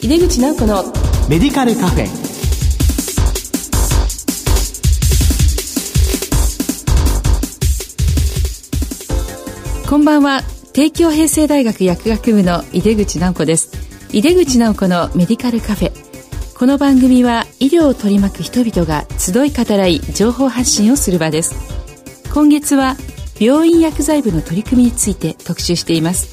[0.00, 0.84] 井出口直子の
[1.28, 2.06] メディカルカフェ。
[9.90, 10.42] こんばんは。
[10.72, 13.72] 帝京平成大学薬学部の井出口直子です。
[14.12, 15.92] 井出口直子のメディカルカフェ。
[16.56, 21.56] この番組は医療を取り巻く人々が集い語らい情報発信をする場です。
[22.32, 22.94] 今月は
[23.40, 26.28] 病院薬剤部の取り組みについて特集しています。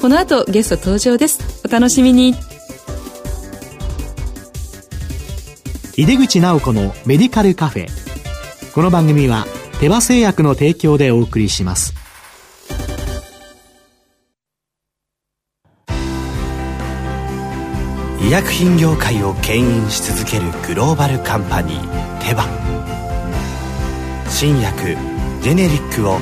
[0.00, 1.60] この後ゲスト登場です。
[1.66, 2.34] お楽しみに
[6.00, 7.86] 井出口直子のメディカルカフェ。
[8.72, 9.44] この番組は
[9.80, 11.92] 手羽製薬の提供でお送りします。
[18.22, 22.46] 医薬品業界を牽引し続けるグローバルカンパニーテバ。
[24.30, 24.96] 新薬
[25.42, 26.18] ジェネリックを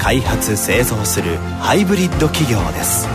[0.00, 3.06] 開発製造するハイブリッド企業です。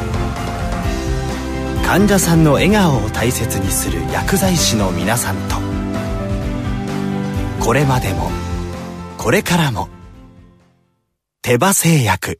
[1.85, 5.66] 患者さんの笑顔を大切にする薬剤師の皆さんと
[7.67, 8.31] これまでも。
[9.17, 9.89] これからも。
[11.41, 12.39] 手羽製薬。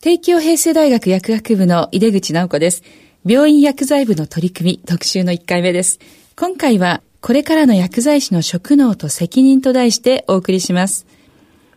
[0.00, 2.82] 帝京平成大学薬学部の井出口直子です。
[3.26, 5.98] 病院薬剤部の取り組み特集の1回目です。
[6.34, 11.04] 今回はこれからの薬剤師の職能と責任と題してお送りします。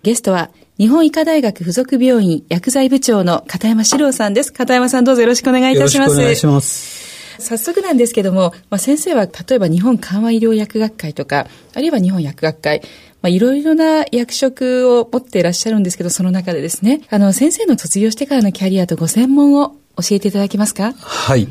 [0.01, 4.53] ゲストは日本医科大学附属病院薬剤部長の片山史郎さんです。
[4.53, 6.11] 片山さんどうぞよろしくお願いいたします。
[6.11, 7.06] よろしくお願いします
[7.39, 12.81] 早速なんですけども、まあ、先生は例えば日本緩和医療薬学会とか、あるいは日本薬学会、
[13.21, 20.93] まあ、いろいろな役職を持っていらっしゃるんですけど、その中でですね、あの、先生の卒業してからのキャリアとご専門を教えていただけますか？
[20.93, 21.47] はい。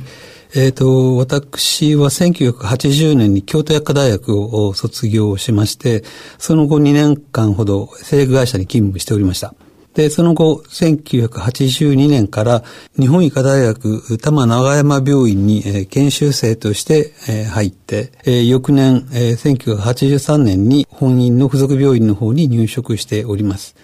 [0.54, 6.04] えっ、ー、と、私は1980年に京都薬科大学を卒業しまして、
[6.38, 9.54] その後2年間ほど製薬会社に勤務しておりました。
[9.96, 12.62] で、その後、1982年から
[13.00, 17.12] 日本医科大学多摩長山病院に、研修生として、
[17.48, 18.12] 入って、
[18.44, 23.74] 翌年、えー、1983年に本院の附属病院の方に入職しております。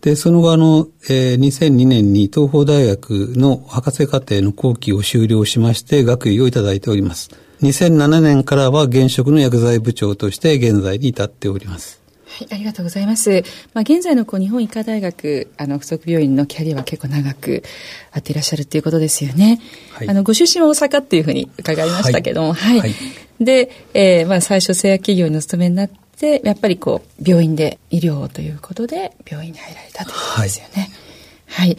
[0.00, 7.30] で、その後、あの、えー、2002年に東邦大学の博士課程の後期を終了しまして、学位をいただいております。
[7.62, 12.07] 2007年からは現職の薬剤部長として現在に至っております。
[12.38, 13.42] はい、ありがとうございます。
[13.74, 17.64] まあ、現在のこう日本医科大学あの附属病院のキャリアは結構長く
[18.12, 19.60] あっていらっしゃるということですよね。
[19.92, 22.78] はい、あのご出身は大阪っていうふうに伺いましたけども、はい。
[22.78, 22.94] はい、
[23.40, 30.90] で、えー、まあ最初製薬企業にお勤めになって、やっぱりこう病院で医療ということで病院に入られたということですよね。
[31.48, 31.76] はい、はい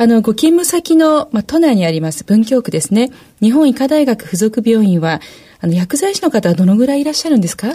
[0.00, 3.10] あの、ご勤務先の、まあ、都内にあります文京区ですね。
[3.40, 5.20] 日本医科大学附属病院は、
[5.60, 7.68] あの、薬剤師の方はどのぐらいいらっしゃるんですか？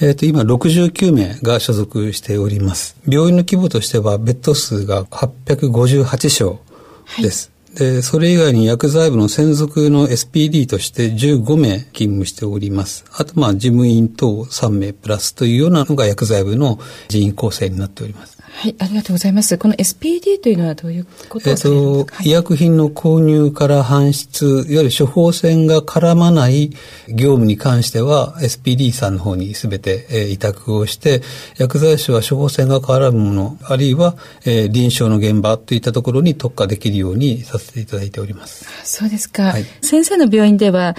[0.00, 2.96] えっ、と、今69名が所属しております。
[3.08, 6.60] 病院の規模としては、ベッド数が858床
[7.20, 7.48] です。
[7.48, 13.04] はいで、それ以外に薬剤部の専属の SPD として15名勤務しております。
[13.12, 16.78] あと、まあ、事務員等3名プラスというようなのが薬剤部の
[17.08, 18.33] 人員構成になっております。
[18.56, 19.58] はい、ありがとうございます。
[19.58, 26.70] この SPD というのはどういうことえっ、と、医薬品の購入から搬出、いわゆる処方箋が絡まない
[27.08, 31.20] 業務に関しては、SPD さんの方にすべて、えー、委託をして、
[31.58, 34.16] 薬剤師は処方箋が絡むもの、あるいは、
[34.46, 38.66] えー、臨床の現場といったところに特化できるようにさせていただいております。
[38.84, 39.42] そうですか。
[39.42, 40.96] はい、先生の病院では、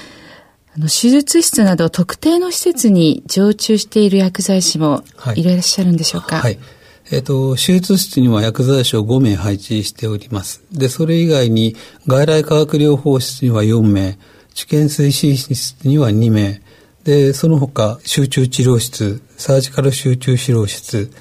[0.75, 5.05] あの手術室など特定の施設に常駐している薬剤師も
[5.35, 6.35] いらっしゃるんでしょうか？
[6.35, 6.59] はい、はい
[7.11, 10.63] えっ、と、手術室には薬剤師を5名配置しております。
[10.71, 11.75] で、それ以外に
[12.07, 14.17] 外来化学療法室には4名、
[14.53, 16.61] 治験推進室には2名、
[17.03, 21.11] で、その他、集中治療室、サージカル集中治療室、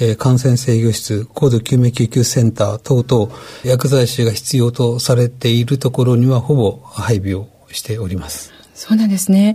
[0.00, 3.32] えー、感染制御室、高度救命救急センター等々、
[3.62, 8.52] 薬剤師が必要とされているところにはほぼ配備をしております。
[8.74, 9.54] そうなんですね。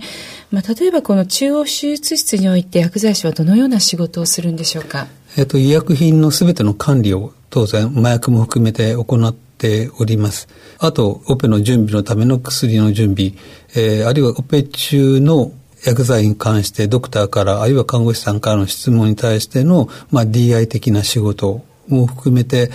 [0.52, 5.08] まあ、例えばこの中央手術室において薬剤師はどのような仕事をするんでしょうか？
[5.38, 10.48] えっ、と、医薬品のすべての管理を当然麻薬も含めて行っております。
[10.80, 13.34] あと、オペの準備のための薬の準備、
[13.76, 15.52] えー、あるいはオペ中の
[15.86, 22.72] 薬剤に関してドクターから、あるいは看護師さんからの質問に対しての、まあ、DI 的な仕事も含めて、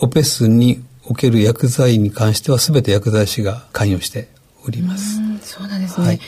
[0.00, 4.28] オペ室における薬剤に関しては全て薬剤師が関与して
[4.66, 5.20] おります。
[5.42, 6.06] そうなんですね。
[6.06, 6.20] はい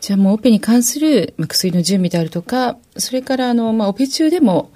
[0.00, 4.70] じゃあもうオペに関する薬の準備であるとか、それからあの、まあ、オペ中でも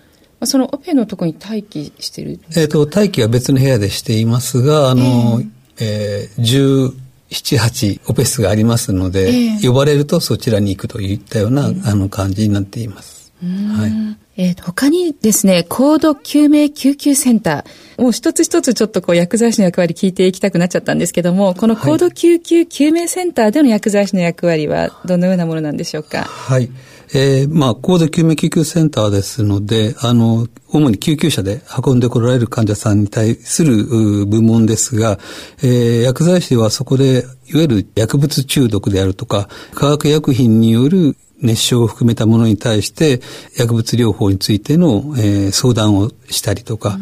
[0.46, 5.42] そのオペのところに待機してるえっ、と、待機は別の部屋でしていますが、あの、
[5.78, 6.92] えー、えー、
[7.30, 13.32] 17、8オペ室がありますので、えー、呼ばれるとそちらに行くといったような、あの感じになっています。
[13.42, 14.22] はい。
[14.36, 18.02] えー、他にですね、高度救命救急センター。
[18.02, 26.22] もう一つ一つちょっとこう薬剤師の役割聞いていきたくなっちゃったんですけども、この高度救急救命センターでの薬剤師の役割はどのようなものなんでしょうか？
[26.22, 26.70] はい。
[27.14, 35.18] えー、まあ、高度救命救急センターですので、あの、主に救急車で運んでこられる患者さんに対する部門ですが、
[35.62, 43.20] えー、薬剤師はそこで、いわゆる薬物中毒であるとか、化学薬品による熱傷を含めたものに対して
[43.58, 46.98] 薬物療法についての、えー、相談をしたりとか、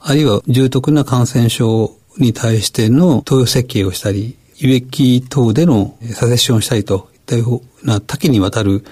[0.00, 8.84] あるいは重篤な感染症に対しての投与設計をしたり、輸液等でのサセッションをしたりといったような多岐にわたる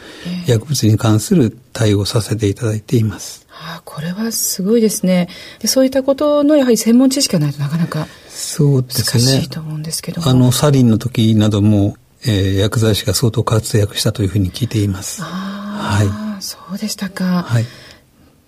[0.47, 3.47] 薬物に関する対応をさせていただいています。
[3.51, 5.29] ああこれはすごいですね
[5.59, 5.69] で。
[5.69, 9.25] そういったことのやはり専門知識がないとなかなかそうですね。
[9.25, 15.23] 難しいと思うんですけどあの、サリンの時などもえー、薬剤師が相当活躍したというふうに聞いています。
[15.23, 16.05] は
[16.39, 16.43] い。
[16.43, 17.43] そうでしたか。
[17.45, 17.65] はい。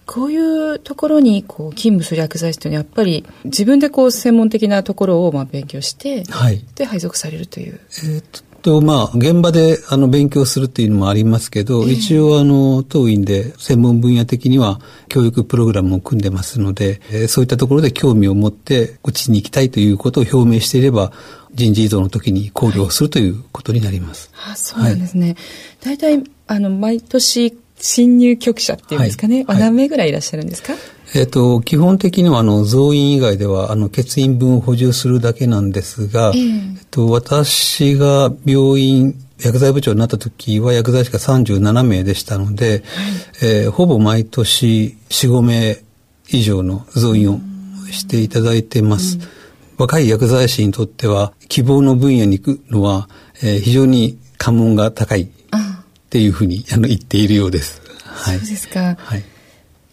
[0.05, 7.81] こういうところにこう勤務する薬剤師というのはやっぱり自分でこう専門的なところをまあ勉強して、はい、で配属されるという。
[7.81, 8.43] えー、っと
[8.81, 21.13] まあ現場であの勉強するっていうのもありますけど、えー、一応あの当院で専門分野的には教育プログラムを組んでますので、えー、そういったところで興味を持ってこっちに行きたいということを表明していれば
[21.55, 24.31] 人事異動の時に考慮するということになります。
[24.49, 25.37] あそうなんですね。
[25.83, 29.45] 大、体、あの、毎年、新入局者っていうんですかね。
[29.47, 30.73] はい、何名ぐらいいらっしゃるんですか？
[31.15, 42.81] えっ、と、基本的には、あの、増員以外では、あの、欠員分を補充するだけなんですが、えー、えっと、私が病院、薬剤部長になった時は薬剤師が37名でしたので、はい、
[43.43, 45.83] えー、ほぼ毎年4、5名
[46.29, 47.41] 以上の増員を
[47.91, 49.17] していただいてます。
[49.17, 49.43] うん
[49.83, 53.09] 若い薬剤師にとっては希望の分野に行くのは、
[53.43, 55.29] えー、非常に関門が高いっ
[56.09, 57.83] ていうふうにあの言っているようです。
[58.05, 58.97] はい、そうですか。
[58.97, 59.25] はい。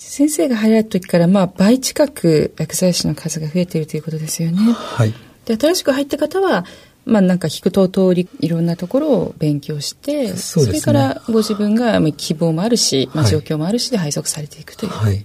[0.10, 4.58] 先生が入られた時からまあ倍近く薬剤師の数が増えているということですよね。
[4.74, 5.14] はい。
[5.46, 6.66] で新しく入った方は
[7.06, 14.92] まあなんか聞くと通りいろんなところを勉強して、そ、ね,、れからご自分が希望もあるし、まあ、状況もあるしで配属されていくという。
[14.92, 15.24] はい。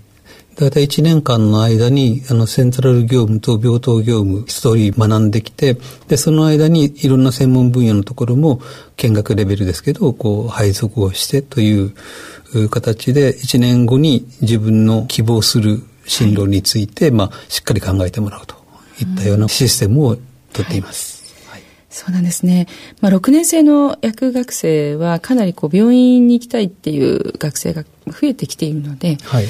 [0.56, 5.76] 大体1年間の間に、あの、セントラル業務と病棟業務、一通り学んできて、
[6.06, 8.60] で、その間にいろんな専門分野のところも、
[8.96, 11.92] 見学レベルですけど、こう、配属をしてという
[12.68, 18.56] 形で、1年後に自分の希望する進路について、はい、まあ、しっかり考えてもらうと
[19.00, 20.16] いったようなシステムを
[20.52, 21.24] とっています。
[21.94, 22.66] そうなんですね。
[23.00, 29.46] まあ、6年生の薬学生はかなりこう病院に行きたいっていう学生が増えてきているので、はい、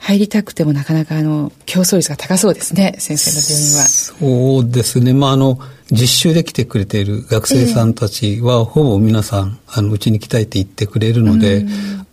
[0.00, 3.84] 入りたくてもなかなかあの競争率が高そうですね先生の病院は。
[3.84, 5.12] そうですね。
[5.12, 5.58] まああの
[5.92, 11.66] 実習で来てくれている学生さんたちは、ほぼ皆さんあのうちに来たいって言ってくれるので、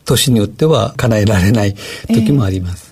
[0.04, 1.75] 年によっては叶えられない
[2.07, 2.92] 時もあります。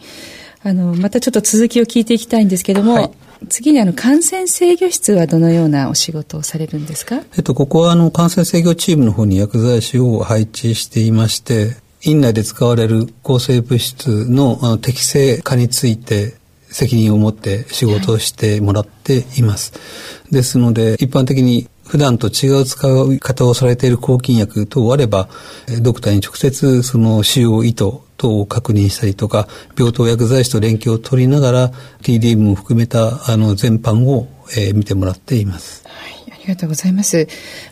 [0.64, 3.12] えー、あのまたちょっと続きを聞いていきたいんですけども、はい。
[3.50, 7.18] 次にあの感染制御室はどのようなお仕事をされるんですか？
[7.36, 11.76] えっと、ここはあの感染制御チームの方に薬剤師を配置していまして、
[12.06, 16.36] 院内で使われる抗生物質の適正化について
[16.70, 19.74] 責任を持って仕事をしてもらっています。
[20.32, 25.30] ですので、一般的に普段と違う使い方をされている抗菌薬等あれば、
[25.82, 29.48] ドクターに直接その使用意図等を確認したりとか、
[29.78, 31.72] 病棟薬剤師と連携を取りながら、
[32.02, 35.84] TDM も含めたあの全般を、えー、見てもらっています。
[35.88, 37.28] はい、ありがとうございます。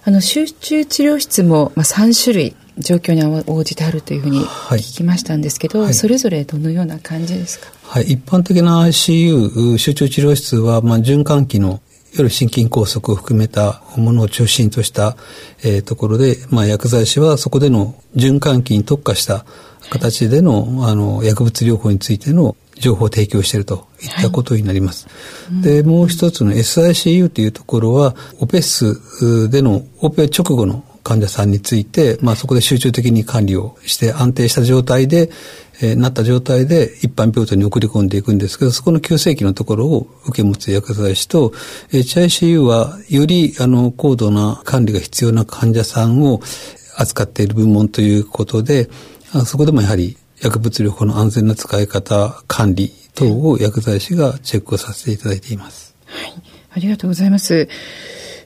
[0.05, 7.67] あの、集中治療室も、まあ、3種類状況に応じてあるというふうに聞きましたんですけど、はい、それぞれどのような感じですか？
[7.83, 11.79] はい、一般的な ICU 集中治療室は、まあ、循環器のいわ
[12.19, 15.17] ゆる心筋梗塞を含めたものを中心とした、
[15.63, 19.45] えー、ところで、まあ、薬剤師はそこでの循環器に特化した
[19.89, 25.07] 形でのあの薬物療法についての情報を提供しているといったことになります。
[25.51, 35.29] はい、で、もう一つの SICU というところは、オペ室でのオペ直後の患者さんについて、まあ、そこで集中的に管理をして安定した状態で、
[35.81, 41.49] えー、なった状態で一般病棟に送り込んでいくんですけど、そこの急性期のところを受け持つ薬剤師と、
[41.91, 46.41] HICU はよりあの高度な管理が必要な患者さんを
[46.95, 48.89] 扱っている部門ということで、
[49.45, 55.95] そこでもやはり薬物療法の安全な使い方、管理等を薬剤師がチェックをさせていただいています。
[56.05, 56.33] はい。
[56.75, 57.67] ありがとうございます。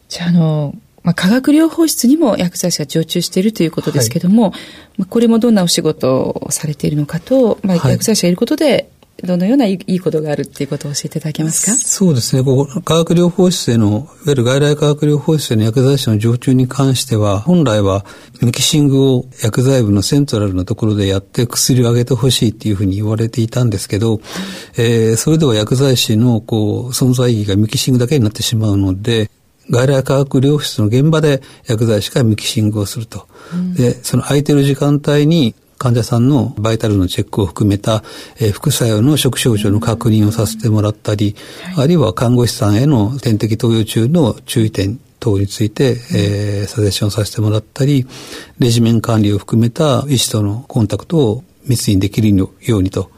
[0.10, 0.74] じゃ、あの、
[1.08, 4.52] まあ、化学療法室にも薬剤師が常駐しているということですけども、はい、
[4.98, 8.90] まあ、これもどんなお仕事をされているのかと、まあ、薬剤師がいることで、
[9.24, 11.72] どのようないいことがあるっていうことを教えていただけますか？
[11.78, 12.44] そうですね。
[12.44, 18.06] ここ化学療法室への、いわゆる外来化学療法室への薬剤師の常駐に関しては、本来は
[18.42, 24.20] ミキシングを薬剤部のセントラルのところでやって薬をあげてほしいっていうふうに言われていたんですけど、
[24.78, 29.32] えー、それでは薬剤師のこう存在意義がミキシングだけになってしまうので、
[29.70, 33.28] 外来化学療室の現場で薬剤師がミキシングをすると。
[33.54, 38.04] うん、で、その空いてる時間帯に患者さんのバイタルのチェックを含めた、
[38.40, 41.36] えー、副作用の食症状の確認をさせてもらったり、
[41.76, 48.08] はい、あるいは看護師さんへの点滴投与中の注意点等について、えー、サジェッションさせてもらったり、
[48.60, 53.12] レジメン管理を含めた医師とのコンタクトを密にできるようにと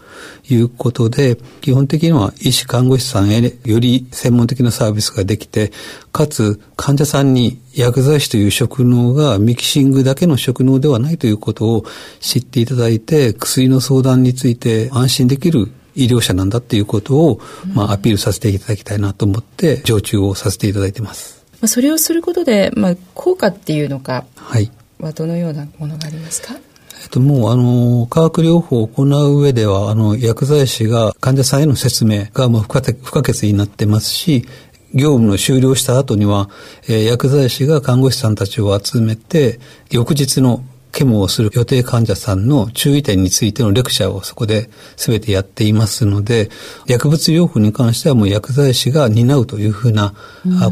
[0.50, 5.72] いうことで、基本的には医師、看護師さんへより専門的なサービスができて、
[6.12, 11.86] かつ患者さんに薬剤師という職能がミキシングだけの職能ではないということを
[12.20, 17.42] 知っていただいて、薬の相談について安心できる医療者なんだっていうことを、
[17.74, 21.44] まあ、アピールさせていただきたいなと思って、常駐をさせていただいています。
[21.54, 24.72] まあ、それをすることで、まあ、効果っていうのか、はい。
[25.00, 26.56] はどのようなものがありますか？
[27.01, 34.46] えっと、もう、あの、化学療法を行う上では、あの、薬剤師が患者さんへの説明がもう不可不可欠になってますし、
[34.94, 36.50] 業務の終了した後には、
[36.88, 39.60] えー、薬剤師が看護師さんたちを集めて、
[39.91, 46.50] 翌日のケモをする予定患者さんの注意点についてのレクチャーをそこで全てやっていますので、
[46.88, 50.13] 薬物療法に関してはもう薬剤師が担うというふうな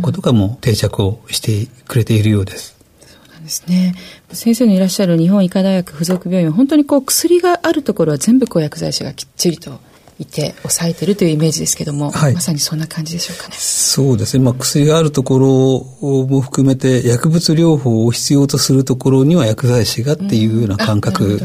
[0.02, 2.77] ことがもう定着をしてくれているようです。
[3.48, 3.96] ですね。
[4.32, 9.80] 先生のいらっしゃる日本医科大学附属病院は本当にこう薬があるところは全部こう薬剤師がきっちりと
[10.20, 13.56] いて抑えてるというイメージですけども、はい、まさにそんな感じでしょうかね。
[13.58, 14.44] そうですね。
[14.44, 15.40] まあ薬があるとこ
[16.02, 21.40] ろも含めて薬物療法を必要とするところには薬剤師がっていうような感覚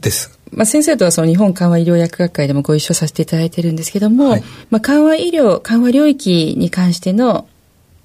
[0.00, 0.36] です。
[0.52, 7.48] まあ、先生とはその日本緩和医療薬学会でもご一緒させていただいてるんですけども、はい、まあ、緩和医療、緩和領域に関しての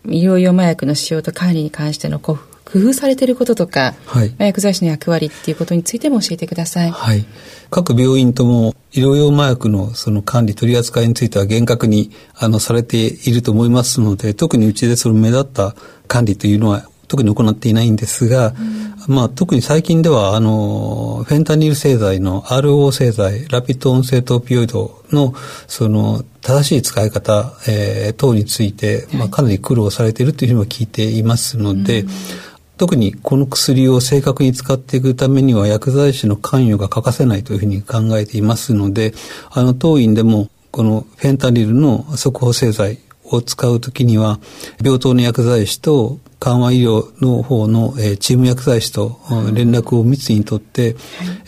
[0.06, 2.40] 医療用麻薬の使用と管理に関してのこう
[2.72, 6.92] 工夫されていることとか、はい、薬剤師の役割っていうことについても教えてください。
[6.92, 7.26] はい。
[7.70, 15.76] 各病院とも医療用麻薬のその管理取り扱いについては厳格にあのされていると思いますので、特にうちでその目立った
[16.08, 18.54] 管理というのは特に行っていないんですが、
[19.08, 25.34] うん、まあ特に最近ではあのフェンタニル製剤の RO 製剤ラピッド音声トーピオイドの
[25.68, 32.10] その正しい使い方、えー、等について、まあ、かなり苦労されているというふうにも聞いていますので、うん
[32.82, 39.14] 特にこの薬を正確に使っていくためには薬剤師の関与が欠かせないというふうに考えていますので、
[39.52, 44.40] あの当院でもこのフェンタニルの速報製剤を使うときには、
[44.84, 49.20] 病棟の薬剤師と緩和医療の方の、えー、チーム薬剤師と
[49.54, 50.96] 連絡を密にとって、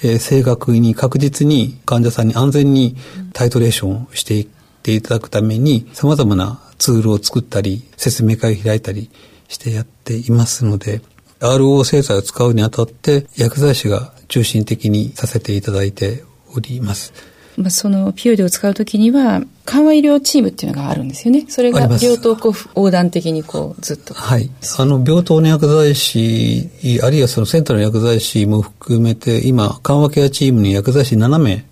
[0.04, 2.96] えー、正確に確実に患者さんに安全に
[3.34, 4.48] タイトレーションをしていっ
[4.84, 9.10] ていただくために様々なツールを作ったり、説明会を開いたり
[9.48, 11.02] してやっていますので、
[11.44, 16.24] RO 製剤を使うにあたって薬剤師が中心的にさせていただいて
[16.56, 17.14] おります。
[17.58, 21.46] まあ、そのピオイドを使うときには緩和医療チームっていうのがあるんですよね。
[21.48, 24.14] それが病棟こう横断的にこうずっと。
[24.14, 24.50] はい。
[24.80, 26.70] あの病棟の薬剤師、
[27.04, 31.66] あるいはそのセンターの薬剤師も含めて今緩和ケアチームに薬剤師7名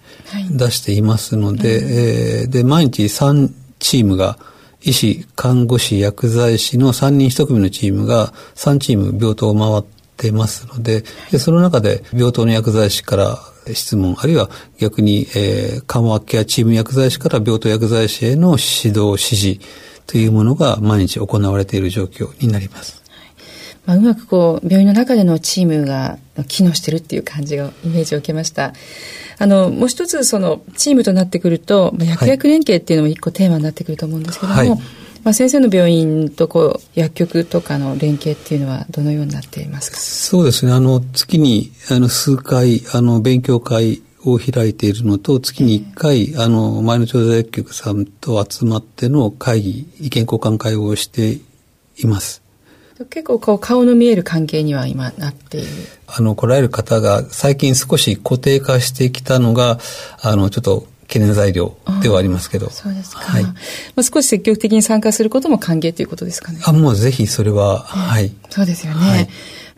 [0.51, 4.37] 出していますので、はいうん、えー、で毎日3チームが
[4.83, 9.83] 医師、看護師、薬剤師の3人1組のチームが3チーム病棟を回っ
[10.17, 13.39] てますので、でその中で病棟の薬剤師から
[13.73, 19.59] 質問、あるいは逆に、えー、緩和ケアチーム薬剤師から病棟薬剤師への指導、指示
[20.07, 23.01] というものが毎日行われている状況になります。
[23.85, 28.73] まあ、うまくこう病院の中でのチームが機能してるっていう感じがイメージを受けました。
[29.41, 34.75] あの、もう一つそのチームとなってくると、まあ、薬薬連携っていうのも一個テーマになってくると思うんですけども、はい、ま
[35.31, 39.97] あ、先生の病院とこう薬局とかの連携っていうのはどのようになっていますか？
[39.97, 40.71] そうですね。
[40.71, 51.39] あの、月にあの数回、あの、勉強会を開いているのと、月に1回、あの、前の調査薬局さんと集まっての会議、意見交換会をして
[51.97, 52.40] います。
[53.05, 55.67] 結構こう顔の見える関係には今なっている。
[56.07, 59.79] あの、来られる方が最近少し固定化してきたのが、
[60.21, 62.69] あの、ちょっと懸念材料ではありますけど。
[62.69, 63.21] そうですか。
[63.21, 63.43] はい。
[63.43, 63.53] ま
[63.97, 66.59] あ、少し積極的に参加することも歓迎ということですかね。
[66.63, 68.33] あ、もうぜひそれは、はい。
[68.49, 68.99] そうですよね。
[68.99, 69.29] はい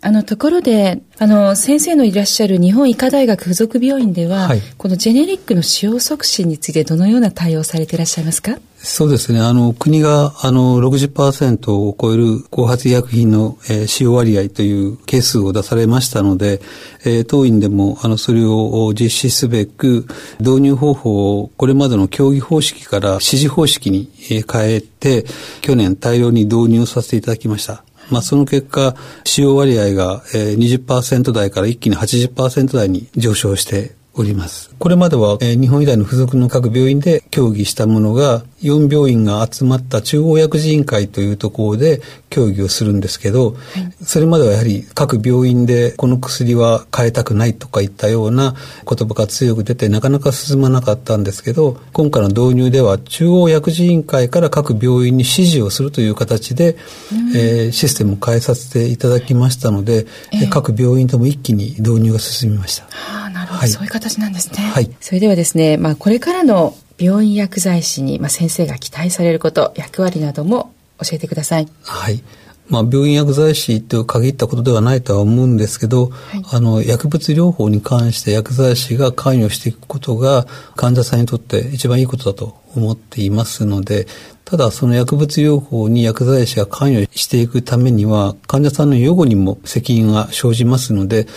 [0.06, 8.58] あの、ところで、あの、先生のいらっしゃる日本医科大学附属病院では、はい、このジェネリックの使用促進についてどのような対応されていらっしゃいますか？
[8.80, 9.40] そうですね。
[9.40, 16.60] あの、国が、あの、60%を超える後発医薬品の、えー、使用割合という係数を出されましたので、
[17.06, 20.06] えー、当院でも、あの、それを実施すべく、
[20.42, 25.24] 導入方法をこれまでの協議方式から指示方式に変えて、
[25.62, 27.86] 去年大量に導入させていただきました。
[28.10, 34.72] まあ、その結果、使用割合が20%台から一気に80%台に上昇しております。
[34.78, 48.56] これまでは、日本医大の付属の各病院で協議したものが、4病院が集まった中央薬事委員会というところで協議をするんですけど、はい、それまではやはり各病院でこの薬は変えたくないとかいったような
[48.88, 56.76] 言葉が強く出てなかなか進まなかったんですけど、今回の導入では中央薬事委員会から各病院に指示をするという形で、
[57.12, 62.86] うん、えー、システムを変えさせていただきましたので、えー、各病院とも一気に導入が進みました。
[62.86, 64.58] はあ、なるほど、はい、そういう形なんですね。
[64.58, 64.90] はい。
[65.00, 71.68] それではですね、まあこれからの病院薬剤師に、まあ、先生が期待されること役割なども教えてください。
[71.84, 72.24] はい。
[72.70, 84.08] まあ、病院薬剤師と限ったことではないとは思うんですけど、はい、あの、薬物療法に関して薬剤師が関与していくことが患者さんにとって一番いいことだと思っていますので、
[84.46, 91.28] ただその薬物療法に薬剤師が関与していくためには患者さんの予後にも責任が生じますので、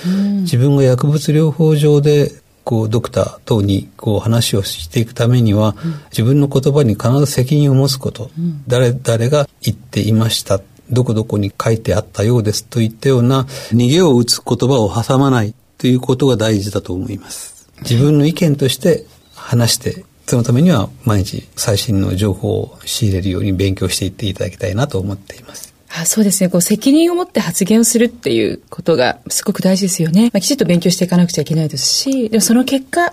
[0.42, 2.30] 自分が薬物療法上で
[2.66, 17.70] こうドクター等にこう話をしていくためには、うん、自分の言葉に必ず責任を持つこと、うん、誰誰が言っていましたどこどこに書いてあったようですといったような逃げを打つ言葉を挟まないということが大事だと思います。
[17.82, 19.06] 自分の意見として
[19.36, 25.65] 話してそのためには毎日最新の情報を仕入れるように勉強していっていただきたいなと思っています。
[26.00, 26.50] あそうですね。
[26.50, 30.30] こう責任を持って発言をするっていうことがすごく大事ですよね。
[30.32, 33.12] まあ、きちっと勉強していかなくちゃいけないですし、でもその結果、ま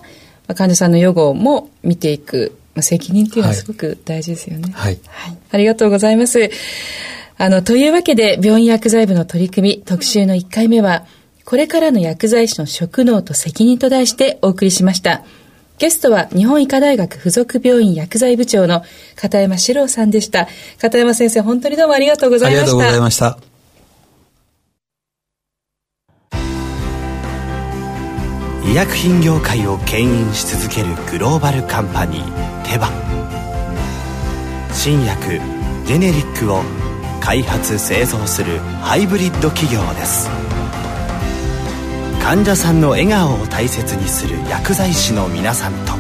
[0.50, 4.72] あ、患者さんの予後も見ていく、まあ、責任っていうのはすごく大事ですよね。
[4.74, 5.00] はい。
[5.08, 6.50] はい、ありがとうございます。
[7.38, 11.06] あの、というわけで、病院薬剤部の取り組み、特集の1回目は、
[11.46, 15.24] これからの薬剤師の職能と責任と題してお送りしました。
[15.78, 18.84] ゲストは日本医科大学附属病院薬剤部長の
[19.16, 20.48] 片山史郎さんでした。
[20.80, 22.66] 片山先生、本当にどうもありがとうございました。
[22.66, 23.54] ありがとうございました。
[28.66, 32.90] 医薬品業界を牽引し続けるグローバルカンパニーテバ
[34.72, 35.40] 新薬
[35.86, 36.64] ジェネリックを
[37.22, 40.28] 開発製造するハイブリッド企業です
[42.24, 45.92] 患者さんの笑顔を大切にする薬剤師の皆さんと。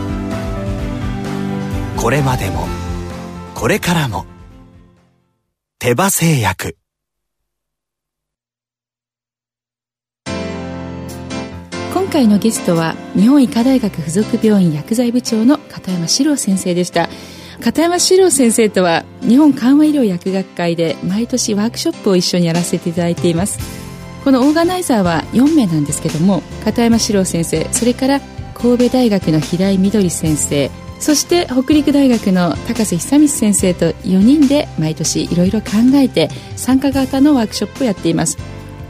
[2.01, 2.65] これまでも
[3.53, 4.25] これからも
[5.79, 6.77] 手羽製薬。
[11.93, 17.09] 今回のゲストは日本医科大学附属病院薬剤部長の片山史郎先生でした。
[17.61, 23.82] 片山史郎先生とは日本緩和医療薬学会で毎年ワークショップを一緒にやらせていただいています。
[24.23, 28.21] このオーガナイザーは4名なんですけども片山史郎先生それから
[28.53, 30.71] 神戸大学の平井みどり先生
[31.03, 38.37] そして北陸大学の高瀬久光先生と4人で毎年いろいろ考えて参加型のワークショップをやっています。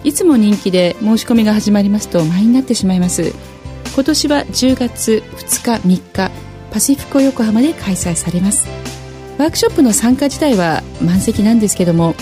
[0.03, 3.33] いつも人気で申し込みが始まりますと満員になってしまいます。
[3.95, 6.31] 今年は10月2日3日
[6.71, 8.67] パシフィコ横浜で開催されます。
[9.39, 12.13] ワークショップの参加自体は満席なんですけども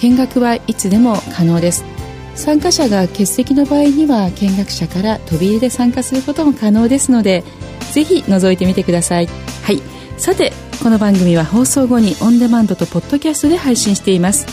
[0.00, 1.91] 見学はいつでも可能です。
[2.34, 7.44] 参加者が欠席の場合には見学者から飛び入りで参加することも可能ですので
[7.92, 9.26] ぜひ覗いてみてください。
[9.26, 9.80] はい。
[10.16, 14.46] さてこの番組は放送後にオンデマンドとポッドキャストで配信しています。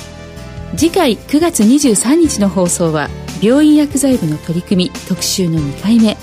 [0.76, 3.10] 次回9月23日の放送は
[3.42, 6.18] 病院薬剤部の取り組み特集の2回目。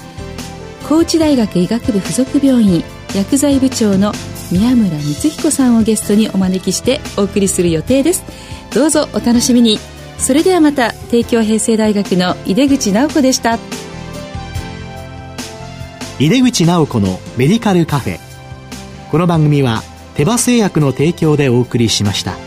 [0.89, 4.13] 高知大学医学部附属病院薬剤部長の
[4.53, 8.23] 宮村光彦さんをゲストにお招きしてお送りする予定です。
[8.73, 9.96] どうぞお楽しみに。
[10.19, 13.59] それではまた帝京平成大学の井出口直子でした。
[16.19, 18.19] 井出口直子のメディカルカフェ。
[19.11, 19.83] この番組は
[20.15, 22.46] 手羽製薬の提供でお送りしました。